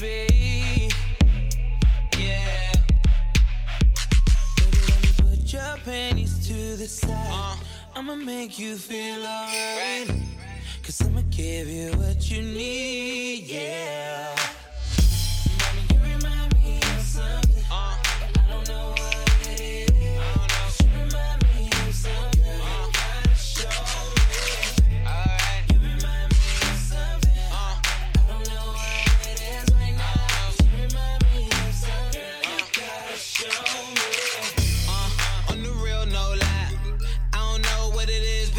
baby. 0.00 0.88
Yeah. 2.18 2.72
Baby, 4.56 4.78
let 4.88 5.02
me 5.02 5.10
put 5.18 5.52
your 5.52 5.76
to 6.46 6.76
the 6.76 6.86
side. 6.86 7.30
Uh. 7.30 7.56
I'ma 7.96 8.14
make 8.14 8.58
you 8.58 8.76
feel. 8.76 9.24
Cause 10.82 11.02
I'ma 11.02 11.22
give 11.30 11.68
you 11.68 11.90
what 11.92 12.30
you 12.30 12.42
need, 12.42 13.44
yeah. 13.44 14.37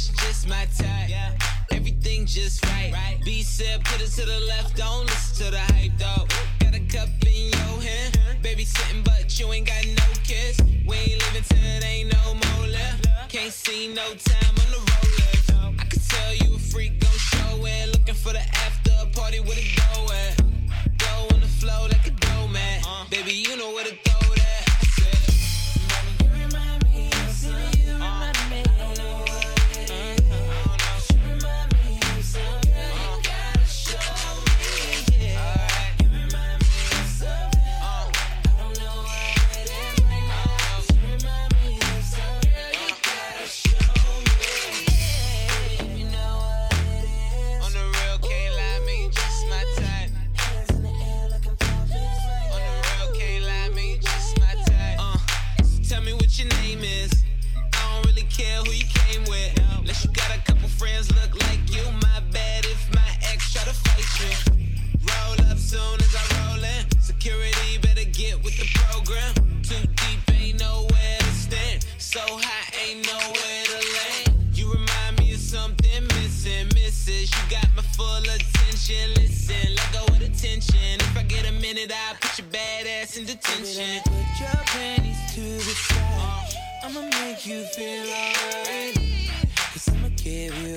Is, 0.00 0.08
just 0.16 0.48
my 0.48 0.66
type. 0.76 1.08
Yeah. 1.08 1.32
Everything 1.70 2.26
just 2.26 2.64
right. 2.66 3.18
B 3.24 3.42
said, 3.42 3.84
put 3.84 4.00
it 4.00 4.10
to 4.12 4.24
the 4.26 4.40
left, 4.46 4.76
don't 4.76 5.06
listen 5.06 5.46
to 5.46 5.50
the 5.52 5.60
hype, 5.74 5.92
though. 5.98 6.26
Got 6.60 6.74
a 6.74 6.80
cup 6.80 7.08
in 7.26 7.50
your 7.52 7.80
hand, 7.80 8.18
baby 8.42 8.64
sitting, 8.64 9.02
but 9.02 9.38
you 9.38 9.52
ain't 9.52 9.66
got 9.66 9.84
no 9.86 10.08
kiss. 10.24 10.60
We 10.86 10.96
ain't 10.96 11.20
living 11.24 11.44
till 11.48 11.58
it 11.58 11.84
ain't 11.84 12.12
no 12.12 12.34
more 12.34 12.66
left. 12.68 13.06
Can't 13.28 13.52
see 13.52 13.88
no 13.88 14.06
time 14.14 14.54
on 14.62 14.68
the 14.74 14.80
roller. 14.90 15.74
I 15.78 15.84
could 15.84 16.02
tell 16.08 16.34
you 16.34 16.56
a 16.56 16.58
freak, 16.58 17.00
gon' 17.00 17.10
show 17.12 17.64
it. 17.64 17.92
Looking 17.92 18.14
for 18.14 18.32
the 18.32 18.44
missing. 77.06 77.40
You 77.42 77.50
got 77.50 77.68
my 77.76 77.82
full 77.82 78.22
attention. 78.22 79.14
Listen, 79.14 79.74
let 79.74 79.92
go 79.92 80.04
of 80.04 80.18
the 80.18 80.28
tension. 80.28 81.00
If 81.00 81.16
I 81.16 81.22
get 81.22 81.48
a 81.48 81.52
minute, 81.52 81.92
I'll 81.92 82.16
put 82.20 82.38
your 82.38 82.48
bad 82.48 82.86
ass 82.86 83.16
in 83.16 83.24
detention. 83.26 84.02
Put 84.04 84.40
your 84.40 84.64
panties 84.66 85.34
to 85.34 85.40
the 85.40 85.74
side. 85.74 86.54
Uh, 86.82 86.86
I'ma 86.86 87.00
make 87.02 87.46
you 87.46 87.64
feel 87.64 88.04
alright. 88.04 88.96
Cause 89.72 89.88
I'ma 89.88 90.08
give 90.16 90.56
you 90.62 90.76